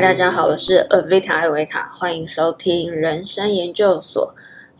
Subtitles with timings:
[0.00, 4.32] 大家好，我是 Avita 艾维塔，欢迎收听人生研究所。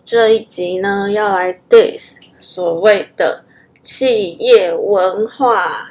[0.05, 3.45] 这一集呢，要来 diss 所谓的
[3.81, 5.89] 企业文化。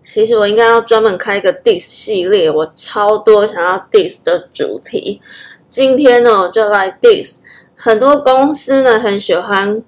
[0.00, 5.20] 其实我应该要专门开一个 diss 系列，我超多想要 diss 的主题。
[5.66, 7.40] 今天呢，我就来 diss
[7.74, 9.82] 很多公司呢，很喜欢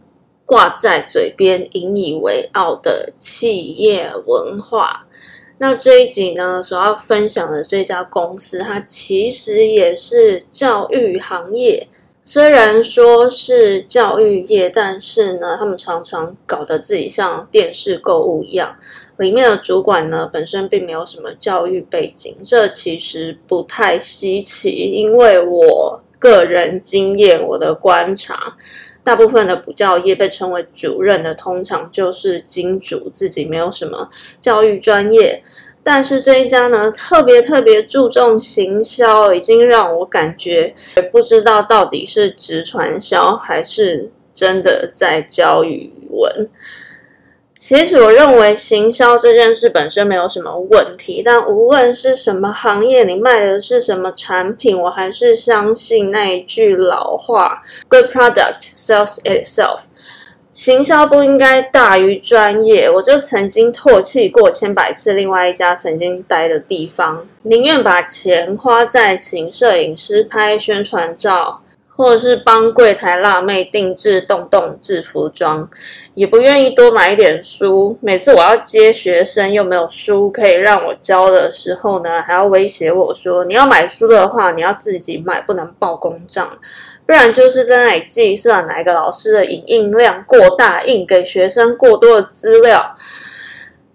[0.44, 5.06] 挂在嘴边、引以为傲的企业文化。
[5.62, 11.86] 那这一集呢，所要分享的这家公司，它其实也是教育行业。
[12.24, 18.74] 虽然说是教育业，但是呢，他们常常搞得自己像电视购物一样。
[19.18, 28.56] 里面的主管呢，本身并没有什么教育背景，这其实不太稀奇，因为我个人经验，我的观察。
[29.04, 34.08] 大部分的补教业被称为主任的，通常就是金主自己没有什么
[34.40, 35.42] 教育专业，
[35.82, 40.74] 但是这一家呢，特别特别注重行销，已经让我感觉
[41.10, 46.48] 不知道到底是直传销还是真的在教语文。
[47.64, 59.82] 其实我认为行销这件事本身没有什么问题，但无论是什么行业，你卖的是什么产品，我还是相信那一句老话：Good product sells itself。
[60.52, 62.90] 行销不应该大于专业。
[62.90, 71.61] 我就曾经唾弃过千百次另外一家曾经待的地方，宁愿把钱花在请摄影师拍宣传照。
[71.94, 75.68] 或者是帮柜台辣妹定制洞洞制服装，
[76.14, 77.96] 也不愿意多买一点书。
[78.00, 86.58] 每次我要接学生又没有书可以让我教的时候呢，还要威胁我说：“你要买书的话，你要自己买，不能报公账，
[87.06, 92.96] 不然就是在那里计算哪一个老师的影印量过大，印给学生过多的资料。”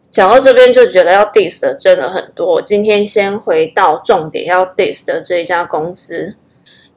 [0.10, 2.60] 讲到这边就觉得要 diss 的真的很多。
[2.62, 6.36] 今天先回到重点，要 diss 的这一家公司。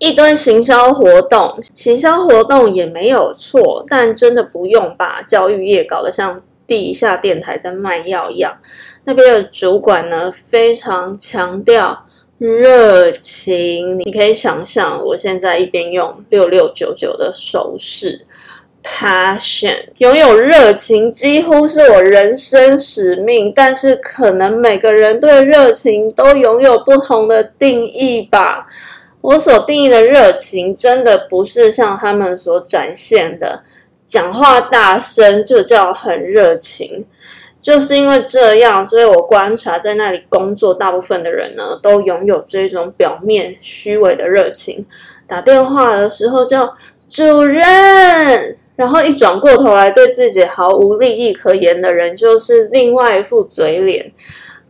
[0.01, 8.57] 一堆行销活动，行销活动也没有错，但真的不用把教育业搞得像地下电台在卖药一样。
[9.05, 12.07] 那边的主管呢，非常强调
[12.39, 13.99] 热情。
[13.99, 18.25] 你可以想象，我现在一边用六六九九的手势
[18.83, 23.53] ，passion，拥有热情几乎是我人生使命。
[23.55, 28.67] 但是，可能每个人对热情都拥有不同的定义吧。
[29.21, 33.63] 我所定义的热情，真的不是像他们所展现的，
[34.05, 37.07] 讲话大声就叫很热情。
[37.61, 44.87] 就是因为这样，所以我观察在那里工作大部分的人呢，都拥有这种表面虚伪的热情。
[45.27, 46.75] 打电话的时候叫
[47.07, 54.11] 主任，然后一转过头来对自己毫无利益可言的人，就是另外一副嘴脸。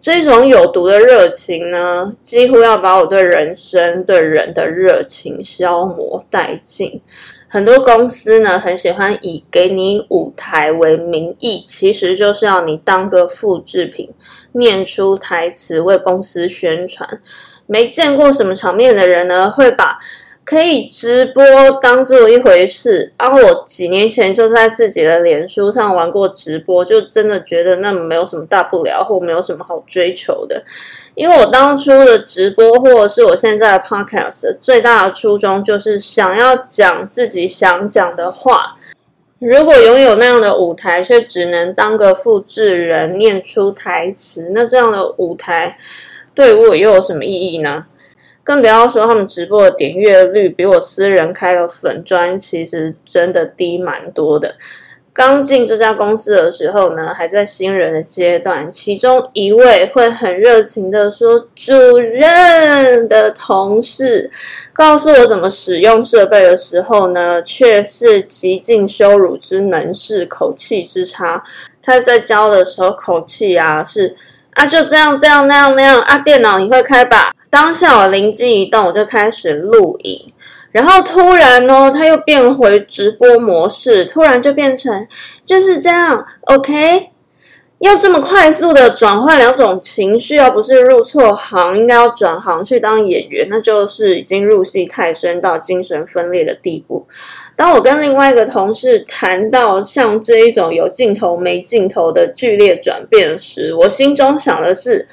[0.00, 7.00] 这种有毒的热情呢，几乎要把我对人生、对人的热情消磨殆尽。
[7.49, 14.09] 很多公司呢，很喜欢以给你舞台为名义，其实就是要你当个复制品，
[14.53, 17.21] 念出台词为公司宣传。
[17.67, 19.99] 没见过什么场面的人呢，会把。
[20.50, 21.44] 可以直播
[21.81, 30.61] 当做一回事，然后我几年前就在自己的脸书上玩过直播，就真的觉得那没有什么大不了，或没有什么好追求的。
[31.15, 38.77] 因为我当初的直播，或者是我现在的 podcast，最大的初衷就是想要讲自己想讲的话。
[39.38, 45.78] 如果拥有那样的舞台，却只能当个复制人念出台词，那这样的舞台
[46.34, 47.87] 对我又有什么意义呢？
[48.42, 54.54] 更不要说他们直播的点阅率比我私人开的粉砖其实真的低蛮多的。
[55.12, 64.30] 刚进这家公司的时候呢，还在新人的阶段，其中一位会很热情的说：“主任的同事
[64.72, 71.44] 告诉我怎么使用设备的时候呢，却是极尽羞辱之能事，口气之差。
[71.82, 74.16] 他在教的时候口气啊是。”
[74.55, 76.19] 啊，就这样，这样，那样，那样啊！
[76.19, 77.32] 电脑你会开吧？
[77.49, 80.25] 当下我灵机一动，我就开始录影，
[80.73, 85.06] 然后突然呢，它又变回直播模式，突然就变成
[85.44, 87.09] 就是这样，OK。
[87.81, 97.06] 要这么快速的转换两种情绪，而不是入错行，应该要转行去当演员，那就是已经入戏太深到精神分裂的地步。
[97.56, 105.09] 当我跟另外一个同事谈到像这一种有镜头没镜头的剧烈转变时，我心中想的是。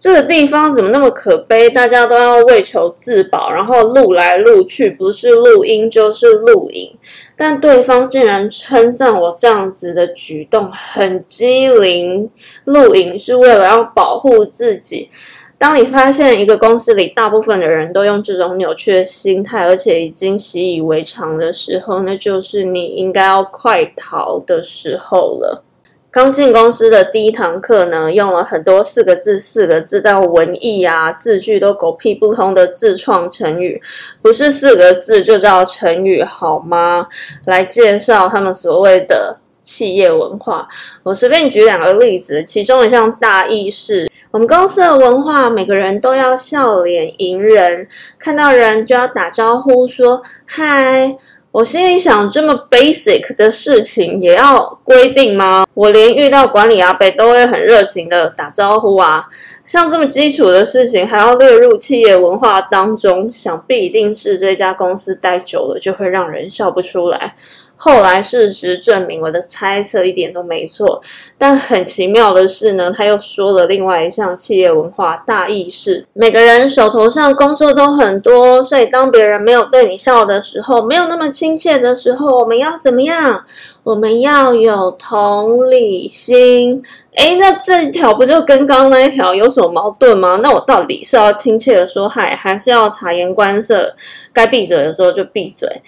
[0.00, 1.68] 这个地方怎么那么可悲？
[1.68, 6.96] 大家都要为求自保，然后录来录去，不是录音就是录影。
[7.38, 12.28] 但对方竟然称赞我这样子的举动很机灵，
[12.64, 15.08] 露营是为了要保护自己。
[15.56, 25.64] 当你发现一个公司里大部分的人都用这种扭曲的心态，而且已经习以为常的时候，那就是你应该要快逃的时候了。
[26.18, 33.80] 刚进公司的第一堂课呢，用了很多四个字、四个字到文艺啊，字句都狗屁不通的自创成语，
[34.20, 37.06] 不是四个字就叫成语好吗？
[37.44, 40.66] 来介绍他们所谓的企业文化。
[41.04, 44.10] 我随便举两个例子，其中一项大意是。
[44.32, 47.86] 我们公司的文化，每个人都要笑脸迎人，
[48.18, 51.16] 看到人就要打招呼说嗨。
[51.50, 55.64] 我心里想，这么 basic 的事情也要规定吗？
[55.72, 59.24] 我连遇到管理阿伯都会很热情的打招呼啊，
[59.66, 67.34] 像这么基础的事情还要列入企业文化当中，想必一定是这家公司待久了就会让人笑不出来。
[67.80, 71.00] 后来事实证明，我的猜测一点都没错。
[71.38, 83.44] 但很奇妙的是呢，他又说了另外一项企业文化大意是：每个人手头上工作都很多，所以当别人没有对你笑的时候，没有那么亲切的时候，我们要怎么样？
[83.84, 86.82] 我们要有同理心。
[87.14, 90.40] 诶，那这一条不就跟刚刚那一条有所矛盾吗？
[90.42, 93.94] 那我到底是要亲切的说嗨，还是要察言观色？
[94.32, 95.80] 该闭嘴的时候就闭嘴。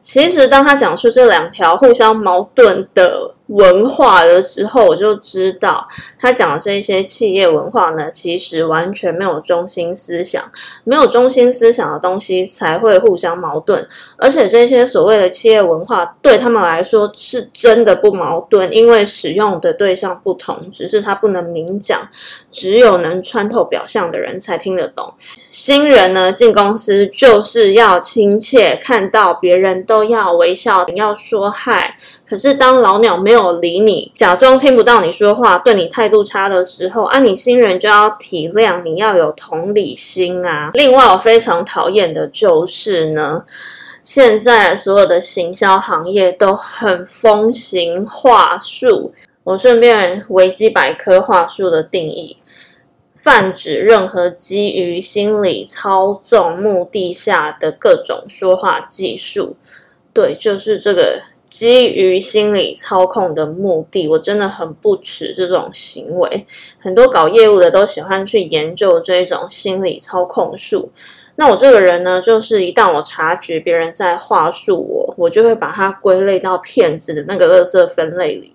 [0.00, 3.34] 其实，当他讲述这两条互相矛盾的。
[3.48, 5.88] 文化的时候，我就知道
[6.20, 10.44] 他讲的这些企业文化呢，其实完全没有中心思想，
[10.84, 13.88] 没有中心思想的东西才会互相矛盾。
[14.18, 22.06] 而且这些所谓的企业文化对他们来说是真的不矛盾，因为使用的对象不同，只是他不能明讲，
[22.50, 25.10] 只有能穿透表象的人才听得懂。
[25.50, 31.96] 新人呢进公司就是要亲切，看到别人都要微笑，要说嗨。
[32.28, 33.37] 可是当老鸟没有。
[33.38, 40.70] 有理你，假装听不到你说话，对你态度差的时候，啊，你新人就要体谅，你要有同理心啊。
[40.74, 43.44] 另外，我非常讨厌的就是呢，
[44.02, 49.12] 现在所有的行销行业都很风行话术。
[49.44, 52.36] 我顺便维基百科话术的定义，
[53.16, 59.56] 泛指任何基于心理操纵目的下的各种说话技术。
[60.12, 61.22] 对，就是这个。
[61.48, 66.46] 基于心理操控的目的，我真的很不耻这种行为。
[66.78, 70.92] 很多搞业务的都喜欢去研究这种心理操控术。
[71.36, 78.54] 那我这个人呢，就是一旦我察觉别人在话术我，我就会把它归类到骗子的那个垃圾分类里。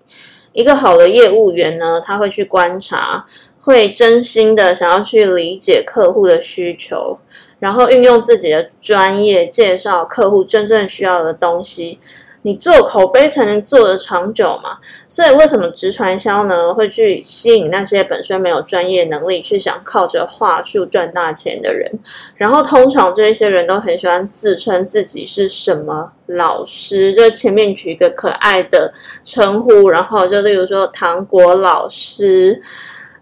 [0.52, 3.26] 一个好的业务员呢，他会去观察，
[3.58, 7.18] 会真心的想要去理解客户的需求，
[7.58, 11.98] 然后运用自己的专业介绍客户真正需要的东西。
[12.46, 14.76] 你做口碑才能做得长久嘛，
[15.08, 21.90] 所以为什么直传销呢会去吸引那些本身没有专业能力，去想靠着话术赚大钱的人？
[22.36, 28.92] 然后通常这些人都很喜欢自称自己是什么老师，就前面取一个可爱的
[29.24, 32.60] 称呼，然后就例如说糖果老师，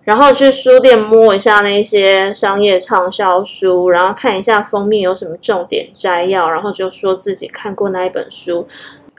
[0.02, 8.66] 然后去书店摸一下那些商业畅销书，然后看一下封面有什么重点摘要，然后就说自己看过那一本书。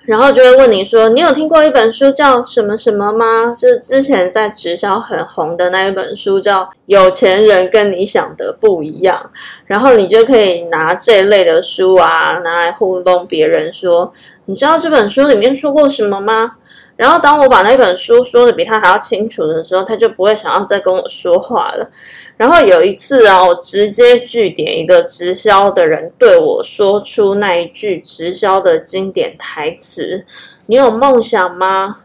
[0.06, 3.56] 然后就会问你说：“你有听过一本书叫什么什么吗？
[3.56, 9.32] 是之前在直销很红的那一本书，叫《有钱人跟你想的不一样》。
[9.66, 14.12] 然后你就可以拿这类的书啊，拿来糊弄别人说：
[14.46, 16.56] 你知道这本书里面说过什么吗？
[16.96, 21.90] 然后当我把那本书说的比他还要清楚的时候，他就不会想要再跟我说话了。”
[22.38, 30.24] 然后有一次啊，我直接据点一个直销的人对我说出那一句直销的经典台词
[30.68, 31.98] ：“你有梦想吗？”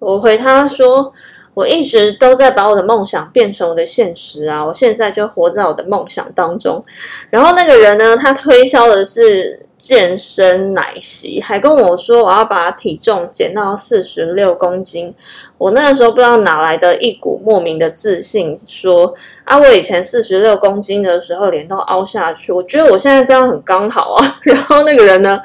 [0.00, 1.12] 我回他说
[1.54, 4.64] ：“我一直都在把我的梦想变成我的现实啊！
[4.64, 6.84] 我现在就活在我的梦想当中。”
[7.30, 9.66] 然后那个人呢，他推销的是。
[9.84, 15.14] 健身奶昔，还跟我说我要把体重减到四十六公斤。
[15.58, 19.12] 我那个时候不知道哪来的一股莫名的自信，说
[19.44, 24.36] 啊，我以前四十六公斤的时候脸都凹下去，我觉得我现在这样很刚好啊。
[24.40, 25.38] 然后那个人呢，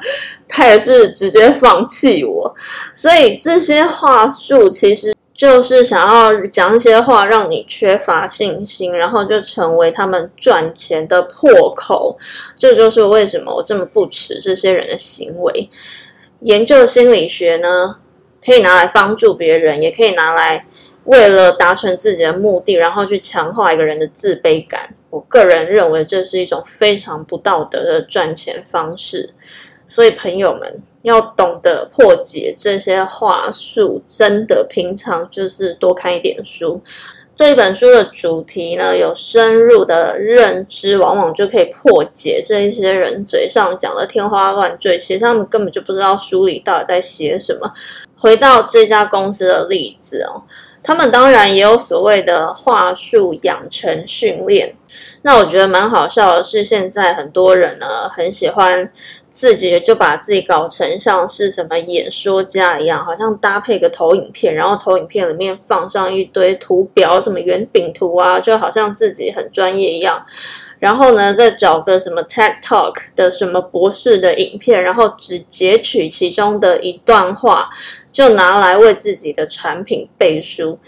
[0.48, 2.54] 他也是直接放弃我。
[2.94, 5.14] 所以这些话术其实。
[5.40, 12.18] 就是想要讲一些话，让你缺乏信心，然后就成为他们赚钱的破口。
[12.58, 15.70] 这就是为什么我这么不耻这些人的行为。
[16.40, 17.96] 研究心理学呢，
[18.44, 20.66] 可以拿来帮助别人，也可以拿来
[21.04, 24.94] 为了达成自己的目的，然后去强化一个人的自卑感。
[25.08, 29.32] 我个人认为这是一种非常不道德的赚钱方式。
[29.86, 30.82] 所以，朋友们。
[31.02, 36.80] 要懂得破解这些话术，真的平常就是多看一点书。
[37.36, 47.72] 对一本书的主题呢有深入的认知，往往就可以破解这一些人嘴上讲的天花乱坠，其实他们根本就不知道书里到底在写什么。
[48.18, 50.42] 回到这家公司的例子哦，
[50.82, 54.76] 他们当然也有所谓的话术养成训练。
[55.22, 58.92] 那我觉得蛮好笑的是，现在很多人呢很喜欢。
[59.30, 70.24] 自己就把自己搞成像是什么演说家一样，好像搭配个投影片，然后投影片里面放上一堆图表，什么圆饼图啊，就好像自己很专业一样。
[70.78, 77.68] 然后呢，再找个什么 TED Talk 的什么博士的影片，然后只截取其中的一段话，
[78.10, 80.78] 就拿来为自己的产品背书。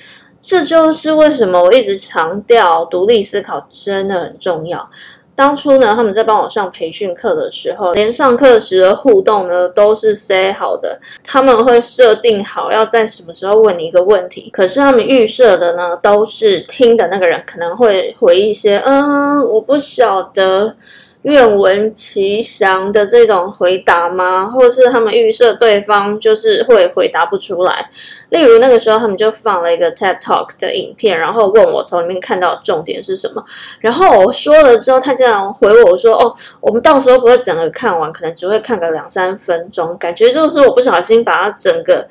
[0.40, 4.90] 这就是为什么我一直强调独立思考真的很重要。
[5.34, 11.00] 当初呢，他们在帮我上培训课的时候，连上课时的互动呢都是 say 好的。
[11.24, 20.76] 他们会设定好要在什么时候问你一个问题，可是他们预设的呢都是听的那个人可能会回一些，嗯，我不晓得。
[21.22, 24.46] 愿闻其详的这种回答吗？
[24.46, 27.90] 或者是他们预设对方就是会回答不出来？
[28.30, 33.44] 例如那个时候他们就放了一个 TED Talk 的影片，然后问我从里面看到重点是什么。
[33.78, 42.04] 然后我说了之后，他竟然回我说：“哦，我们到时候不会整个看完，可能只会看个两三分钟。”感觉就是我不小心把他整个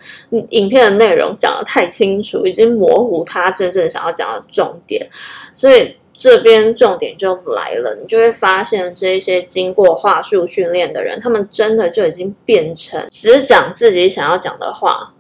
[0.52, 5.10] 影片的内容讲得太清楚，已经模糊他真正想要讲的重点，
[5.54, 5.98] 所以。
[6.22, 15.16] 这边重点就来了，你就会发现这些经过话术训练的人，他们真的就已经变成只讲自己想要讲的话。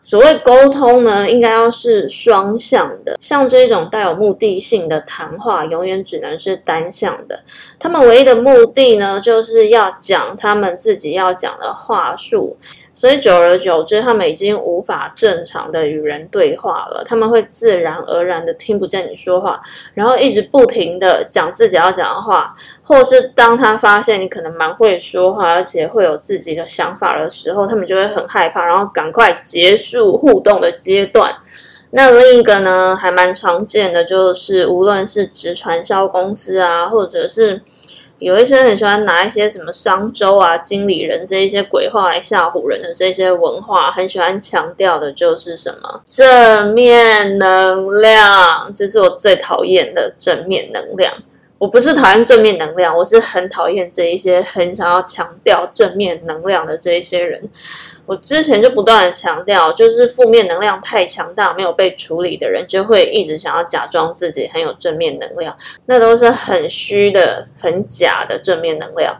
[0.00, 7.42] 所谓沟通呢，应该要是双向的，像这种带有目的性的谈话，永远只能是单向的。
[7.78, 12.56] 他们唯一的目的呢，就是要讲他们自己要讲的话术。
[12.98, 17.04] 所以久而久之，他们已经无法正常的与人对话了。
[17.06, 19.62] 他们会自然而然的听不见你说话，
[19.94, 22.52] 然后一直不停的讲自己要讲的话，
[22.82, 31.32] 或是当他发现你可能蛮会说话，而且会有自己的想法的时候，他们就会很害怕，然后赶快结束互动的阶段。
[31.92, 37.62] 那另一个呢，还蛮常见的，就是无论是直传销公司啊，或者是。
[38.18, 51.12] 有一些很喜欢拿一些什么商周啊、经理人这一些鬼话来吓唬人的这些文化，很喜欢强调的就是什么正面能量，这是我最讨厌的正面能量。
[51.58, 57.42] 我不是讨厌正面能量，我是很讨厌这一些很想要强调正面能量的这一些人。
[58.08, 69.14] 我之前就不断的强调，就是负面能量太强大，没有被处理的人，就会一直想要假装自己很有正面能量，那都是很虚的、很假的正面能量。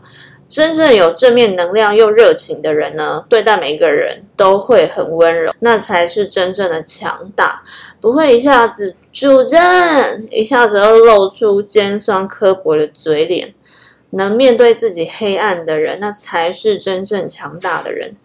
[0.49, 7.63] 真正有正面能量又热情的人呢，对待每一个人都会很温柔，那才是真正的强大，
[8.01, 13.53] 不会一下子主任一下子又露出尖酸刻薄的嘴脸。
[14.13, 18.17] 能面对自己黑暗的人，那才是真正强大的人。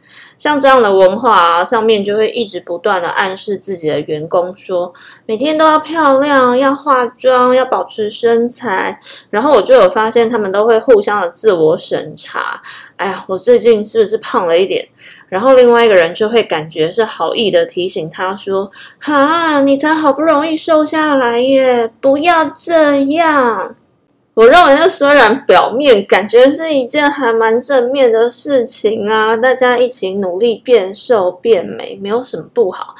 [0.43, 4.93] 像这样的文化啊，上面就会一直不断的暗示自己的员工说，
[5.25, 8.99] 每天都要漂亮，要化妆，要保持身材。
[9.29, 12.61] 然后我就有发现，他们都会互相的自我审查。
[12.97, 14.85] 哎呀，我最近是不是胖了一点？
[15.29, 18.69] 然后另外一个人就会感觉是好意的提醒他说
[18.99, 23.73] ：“哈，你才好不容易瘦下来耶，不要这样。”
[24.35, 32.95] 我认为，那虽然表面感觉是一件还蛮正面的事情啊，大家一起努力变瘦变美，没有什么不好。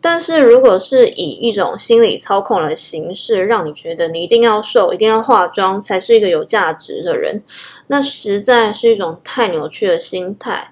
[0.00, 7.42] 但是如果是以一种心理操控的形式，让你觉得你一定要瘦，一定要化妆才是一个有价值的人，
[7.88, 10.70] 那实在是一种太扭曲的心态。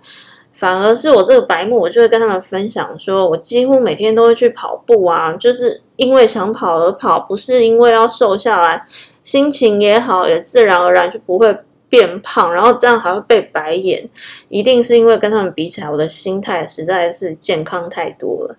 [0.53, 8.87] 反而是我这个白目，我就会跟他们分享说，我几乎每天都会去跑步啊，就是因为想跑而跑，不是因为要瘦下来。
[9.25, 14.09] 心情也好，也自然而然就不会变胖，然后这样还会被白眼，
[14.49, 18.57] 一定是因为跟他们比起来，我的心态实在是健康太多了。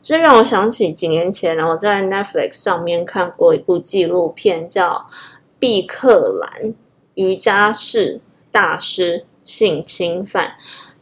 [0.00, 4.92] 这让我想起几年前，我在 Netflix 上面看过一部纪录片，叫
[5.58, 6.72] 《毕克兰
[7.14, 8.20] 瑜伽室
[8.52, 10.46] 大师性侵犯》。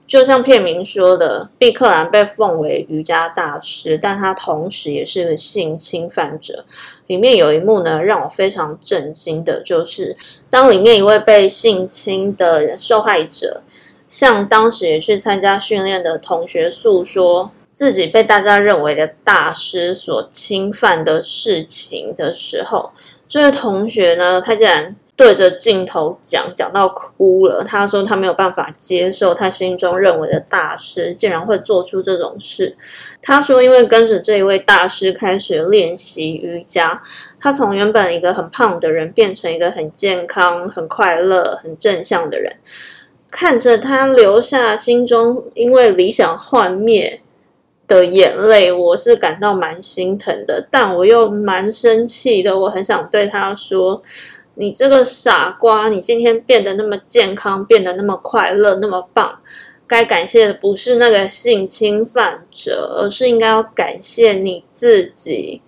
[0.06, 6.64] 就像片名说的，毕克兰被奉为瑜伽大师，但他同时也是个性侵犯者。
[7.08, 10.16] 里面有一幕呢，让我非常震惊的，就是
[10.48, 13.62] 当里面一位被性侵的受害者
[14.08, 22.90] 向当时也去参加训练的同学诉说自己被大家认为的大师所侵犯的事情的时候，
[23.26, 27.64] 这位同学呢，他竟然对着镜头讲，讲到哭了。
[27.64, 32.76] 他说他没有办法接受他心中认为的大师竟然会做出这种事。
[33.22, 37.02] 他说，因为跟着这一位大师开始练习瑜伽，
[37.40, 42.54] 他从原本一个很胖的人变成一个很健康、很快乐、很正向的人。
[43.30, 47.22] 看着他留下心中因为理想幻灭
[47.88, 52.58] 的眼泪，我是感到蛮心疼的，但我又蛮生气的。
[52.58, 54.02] 我很想对他说。
[54.58, 55.88] 你这个傻瓜！
[55.88, 59.38] 你今天变得那么健康，变得那么快乐，那么棒，
[59.86, 65.60] 该感谢的不是那个性侵犯者，而是应该要感谢你自己。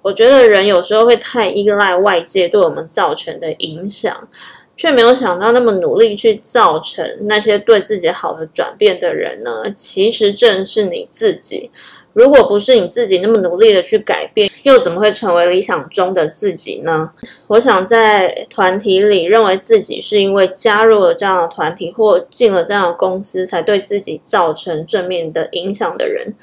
[0.00, 4.28] 我觉得人有时候会太依赖外界对我们造成的影响，
[4.76, 11.70] 却没有想到那么努力去造成那些对自己好的转变的人呢，其实正是你自己。
[12.12, 17.10] 如果不是你自己那么努力的去改变，又怎么会成为理想中的自己呢？
[17.48, 26.34] 我想在团体里，认为自己是因为加入了这样的团体或进了这样的公司，才对自己造成正面的影响的人，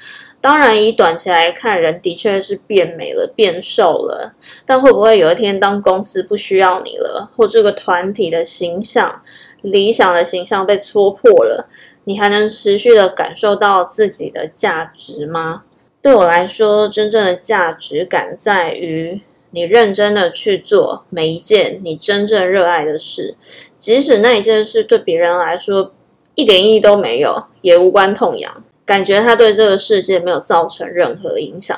[0.41, 4.33] 当然以短期来看，人的确是变美了、变瘦了。
[4.65, 9.21] 但会不会有一天，当公司不需要你了，或这个团体的形象、
[9.61, 11.67] 理想的形象被戳破了？
[12.09, 15.61] 你还能持续的感受到自己的价值吗？
[16.01, 23.35] 对我来说，真正的价值感在于你认真的去做每一件你真正热爱的事，
[23.77, 25.93] 即使那一件事对别人来说
[26.33, 31.77] 一点意义都没有，也无关痛痒，感觉它对这个世界没有造成任何影响。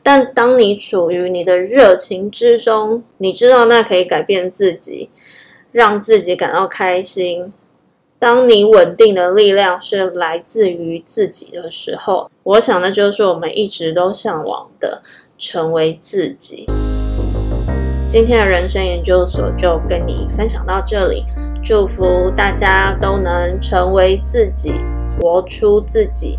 [0.00, 5.10] 但当你处于你的热情之中，你知道那可以改变自己，
[5.72, 7.52] 让自己感到开心。
[8.22, 15.02] 当你稳定的力量是来自于自己的时候，我想那就是我们一直都向往的，
[15.36, 16.64] 成为自己。
[18.06, 21.24] 今天的人生研究所就跟你分享到这里，
[21.64, 24.74] 祝福大家都能成为自己，
[25.20, 26.38] 活出自己。